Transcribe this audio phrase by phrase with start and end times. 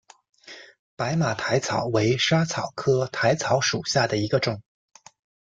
[0.95, 4.63] 白马薹草为莎草科薹草属下的一个种。